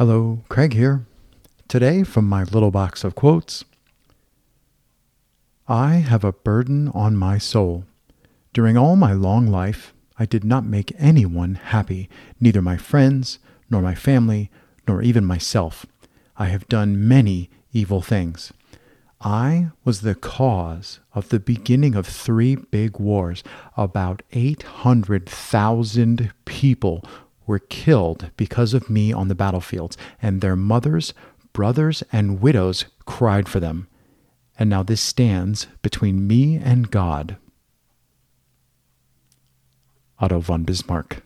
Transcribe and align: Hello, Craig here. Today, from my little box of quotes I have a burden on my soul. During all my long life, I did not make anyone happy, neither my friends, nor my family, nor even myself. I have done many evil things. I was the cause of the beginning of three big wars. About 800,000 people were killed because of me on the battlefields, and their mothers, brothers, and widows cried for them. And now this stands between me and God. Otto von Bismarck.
Hello, 0.00 0.40
Craig 0.48 0.72
here. 0.72 1.04
Today, 1.68 2.02
from 2.04 2.26
my 2.26 2.44
little 2.44 2.70
box 2.70 3.04
of 3.04 3.14
quotes 3.14 3.66
I 5.68 5.96
have 5.96 6.24
a 6.24 6.32
burden 6.32 6.88
on 6.94 7.18
my 7.18 7.36
soul. 7.36 7.84
During 8.54 8.78
all 8.78 8.96
my 8.96 9.12
long 9.12 9.48
life, 9.48 9.92
I 10.18 10.24
did 10.24 10.42
not 10.42 10.64
make 10.64 10.94
anyone 10.96 11.56
happy, 11.56 12.08
neither 12.40 12.62
my 12.62 12.78
friends, 12.78 13.40
nor 13.68 13.82
my 13.82 13.94
family, 13.94 14.50
nor 14.88 15.02
even 15.02 15.26
myself. 15.26 15.84
I 16.38 16.46
have 16.46 16.66
done 16.68 17.06
many 17.06 17.50
evil 17.74 18.00
things. 18.00 18.54
I 19.20 19.68
was 19.84 20.00
the 20.00 20.14
cause 20.14 21.00
of 21.12 21.28
the 21.28 21.38
beginning 21.38 21.94
of 21.94 22.06
three 22.06 22.56
big 22.56 22.98
wars. 22.98 23.44
About 23.76 24.22
800,000 24.32 26.32
people 26.46 27.04
were 27.50 27.58
killed 27.58 28.30
because 28.36 28.74
of 28.74 28.88
me 28.88 29.12
on 29.12 29.26
the 29.26 29.34
battlefields, 29.34 29.96
and 30.22 30.40
their 30.40 30.54
mothers, 30.54 31.12
brothers, 31.52 32.04
and 32.12 32.40
widows 32.40 32.84
cried 33.06 33.48
for 33.48 33.58
them. 33.58 33.88
And 34.56 34.70
now 34.70 34.84
this 34.84 35.00
stands 35.00 35.66
between 35.82 36.28
me 36.28 36.54
and 36.54 36.92
God. 36.92 37.36
Otto 40.20 40.38
von 40.38 40.62
Bismarck. 40.62 41.24